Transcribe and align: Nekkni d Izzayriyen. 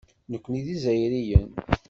Nekkni 0.31 0.61
d 0.65 0.67
Izzayriyen. 0.75 1.49